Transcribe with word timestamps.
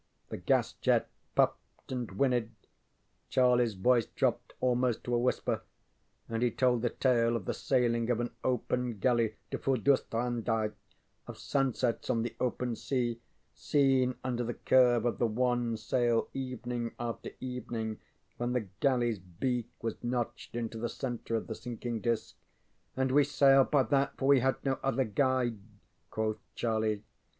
The 0.29 0.37
gas 0.37 0.73
jet 0.73 1.09
puffed 1.35 1.91
and 1.91 2.09
whinnied, 2.17 2.49
CharlieŌĆÖs 3.29 3.77
voice 3.79 4.05
dropped 4.07 4.53
almost 4.59 5.03
to 5.03 5.13
a 5.13 5.19
whisper, 5.19 5.61
and 6.27 6.41
he 6.41 6.49
told 6.49 6.83
a 6.83 6.89
tale 6.89 7.35
of 7.35 7.45
the 7.45 7.53
sailing 7.53 8.09
of 8.09 8.19
an 8.19 8.31
open 8.43 8.97
galley 8.97 9.35
to 9.51 9.59
Furdurstrandi, 9.59 10.73
of 11.27 11.37
sunsets 11.37 12.09
on 12.09 12.23
the 12.23 12.35
open 12.39 12.75
sea, 12.75 13.21
seen 13.53 14.15
under 14.23 14.43
the 14.43 14.55
curve 14.55 15.05
of 15.05 15.19
the 15.19 15.27
one 15.27 15.77
sail 15.77 16.29
evening 16.33 16.93
after 16.99 17.29
evening 17.39 17.99
when 18.37 18.53
the 18.53 18.67
galleyŌĆÖs 18.81 19.21
beak 19.39 19.69
was 19.83 20.03
notched 20.03 20.55
into 20.55 20.79
the 20.79 20.89
centre 20.89 21.35
of 21.35 21.45
the 21.45 21.53
sinking 21.53 21.99
disc, 22.01 22.33
and 22.97 23.11
ŌĆ£we 23.11 23.23
sailed 23.27 23.69
by 23.69 23.83
that 23.83 24.17
for 24.17 24.27
we 24.29 24.39
had 24.39 24.55
no 24.65 24.79
other 24.81 25.05
guide, 25.05 25.59
ŌĆØ 25.59 25.63
quoth 26.09 26.37
Charlie. 26.55 27.03